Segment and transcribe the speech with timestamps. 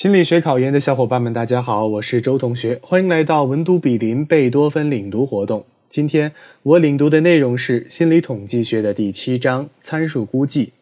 [0.00, 5.66] 心理学考研的小伙伴们，大家好，我是周同学，欢迎来到文都比林贝多芬领读活动。
[5.90, 10.72] 今天我领读的内容是心理统计学的第七章参数估计。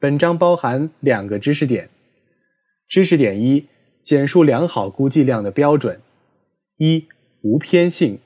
[0.00, 1.88] 本章包含两个知识点。
[2.88, 3.66] 知识点一：
[4.02, 6.00] 简述良好估计量的标准。
[6.78, 7.04] 一、
[7.42, 8.18] 无偏性，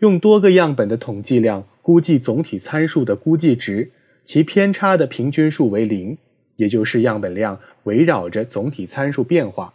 [0.00, 3.92] 用多个样本的统计量估计总体参数的估计值，
[4.24, 6.18] 其偏差的平均数为零，
[6.56, 7.60] 也就是样本量。
[7.84, 9.72] 围绕着总体参数变化。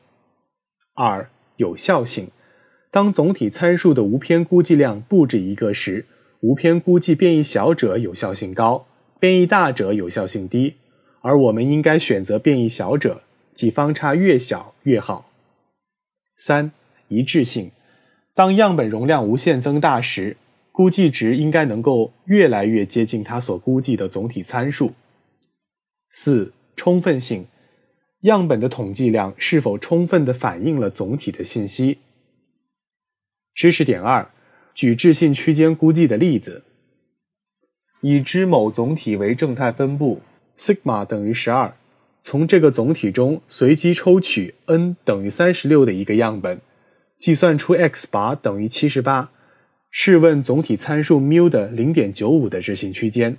[0.94, 2.30] 二、有效性。
[2.90, 6.06] 当总体参数的无偏估计量不止一个时，
[6.42, 8.86] 无偏估计变异小者有效性高，
[9.20, 10.76] 变异大者有效性低。
[11.22, 13.22] 而我们应该选择变异小者，
[13.54, 15.32] 即方差越小越好。
[16.36, 16.72] 三、
[17.08, 17.72] 一致性。
[18.34, 20.36] 当样本容量无限增大时，
[20.72, 24.94] 估计值应该能够越来越接近它所估计的总体参数。
[26.10, 27.46] 四、充分性。
[28.22, 31.98] 样本的统计量是否充分地反映了总体的信息？
[33.56, 34.30] 知识点二：
[34.76, 36.64] 举置信区间估计的例子。
[38.02, 40.22] 已知某总体为正态分布
[40.58, 41.76] ，sigma 等于十二。
[42.22, 46.62] 从这个总体中随机抽取 n 等于三十六的一个样本，
[47.20, 49.32] 计算出 x 拔等于七十八。
[49.90, 53.38] 试问总体参数 mu 的零点九五的置信区间？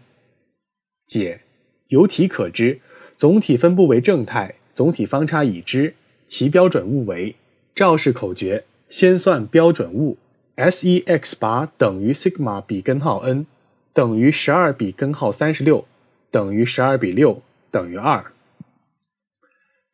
[1.07, 1.43] 解：
[1.89, 2.81] 由题可知，
[3.17, 4.57] 总体分布为正态。
[4.75, 5.95] 总体方差已知，
[6.27, 7.37] 其标准物为
[7.75, 10.17] 赵氏口诀：先算标准物
[10.55, 13.47] ，s 一 x 八等于 sigma 比根号 n
[13.93, 15.87] 等于十二比根号三十六
[16.31, 18.33] 等于十二比六等于二。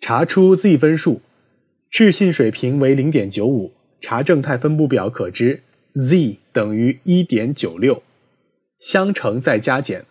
[0.00, 1.22] 查出 z 分数，
[1.90, 5.62] 置信水平为零点九五，查正态分布表可知
[5.94, 8.04] z 等于一点九六，
[8.78, 10.04] 相乘再加减，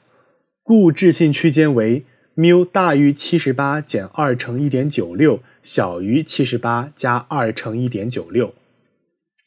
[0.61, 2.03] 故置信区间为。
[2.39, 8.53] 缪大于七十八减二乘一点九六，小于七十八加二乘一点九六，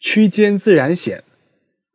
[0.01, 1.23] 区间自然显。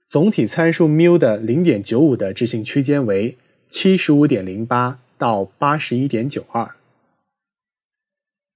[0.07, 6.75] 总体参数缪的零点九五的置信区间为七十五点零八到八十一点九二。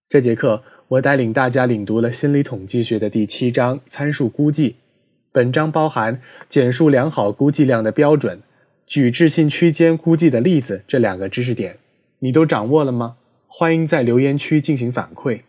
[0.08, 4.78] 这节课我带领大家领读了心理统计学的第七章参数估计。
[5.34, 8.42] 本章包含简述良好估计量的标准、
[8.88, 11.78] 举置信区间估计的例子这两个知识点。
[12.20, 13.16] 你都掌握了吗？
[13.48, 15.42] 欢迎在留言区进行反馈。